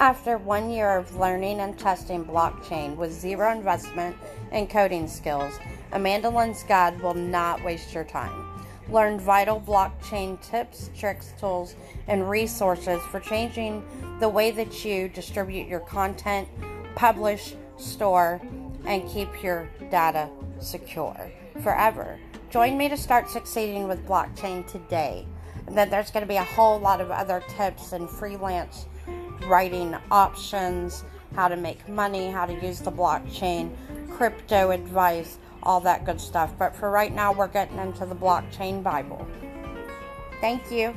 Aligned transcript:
After 0.00 0.38
one 0.38 0.70
year 0.70 0.96
of 0.96 1.16
learning 1.16 1.60
and 1.60 1.78
testing 1.78 2.24
blockchain 2.24 2.96
with 2.96 3.12
zero 3.12 3.52
investment 3.52 4.16
and 4.50 4.68
coding 4.68 5.06
skills, 5.06 5.58
Amandalyn's 5.92 6.64
Guide 6.64 7.00
will 7.00 7.14
not 7.14 7.62
waste 7.64 7.94
your 7.94 8.04
time. 8.04 8.50
Learn 8.90 9.20
vital 9.20 9.60
blockchain 9.60 10.42
tips, 10.42 10.90
tricks, 10.98 11.32
tools, 11.38 11.76
and 12.08 12.28
resources 12.28 13.00
for 13.10 13.20
changing 13.20 13.84
the 14.18 14.28
way 14.28 14.50
that 14.50 14.84
you 14.84 15.08
distribute 15.08 15.68
your 15.68 15.80
content, 15.80 16.48
publish, 16.96 17.54
store, 17.76 18.40
and 18.86 19.08
keep 19.08 19.42
your 19.42 19.70
data 19.90 20.28
secure 20.58 21.30
forever. 21.62 22.18
Join 22.50 22.76
me 22.76 22.88
to 22.88 22.96
start 22.96 23.30
succeeding 23.30 23.86
with 23.88 24.06
blockchain 24.06 24.66
today. 24.66 25.24
And 25.66 25.78
then 25.78 25.88
there's 25.88 26.10
going 26.10 26.22
to 26.22 26.28
be 26.28 26.36
a 26.36 26.44
whole 26.44 26.78
lot 26.78 27.00
of 27.00 27.10
other 27.10 27.42
tips 27.56 27.92
and 27.92 28.10
freelance 28.10 28.86
writing 29.46 29.96
options, 30.10 31.04
how 31.34 31.48
to 31.48 31.56
make 31.56 31.88
money, 31.88 32.30
how 32.30 32.46
to 32.46 32.54
use 32.64 32.80
the 32.80 32.92
blockchain, 32.92 33.74
crypto 34.10 34.70
advice, 34.70 35.38
all 35.62 35.80
that 35.80 36.04
good 36.04 36.20
stuff. 36.20 36.52
But 36.58 36.74
for 36.74 36.90
right 36.90 37.14
now, 37.14 37.32
we're 37.32 37.48
getting 37.48 37.78
into 37.78 38.06
the 38.06 38.14
blockchain 38.14 38.82
Bible. 38.82 39.26
Thank 40.40 40.70
you. 40.70 40.94